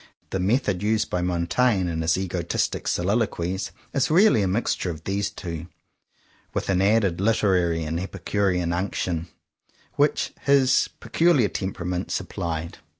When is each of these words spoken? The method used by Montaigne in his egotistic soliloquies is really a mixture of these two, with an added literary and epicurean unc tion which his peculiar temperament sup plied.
The 0.31 0.39
method 0.39 0.81
used 0.81 1.11
by 1.11 1.21
Montaigne 1.21 1.87
in 1.87 2.01
his 2.01 2.17
egotistic 2.17 2.87
soliloquies 2.87 3.71
is 3.93 4.09
really 4.09 4.41
a 4.41 4.47
mixture 4.47 4.89
of 4.89 5.03
these 5.03 5.29
two, 5.29 5.67
with 6.55 6.69
an 6.71 6.81
added 6.81 7.21
literary 7.21 7.83
and 7.83 7.99
epicurean 7.99 8.73
unc 8.73 8.95
tion 8.95 9.27
which 9.97 10.33
his 10.41 10.89
peculiar 10.99 11.49
temperament 11.49 12.09
sup 12.09 12.29
plied. 12.29 12.79